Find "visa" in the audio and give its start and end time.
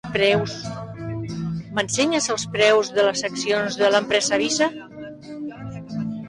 4.45-4.71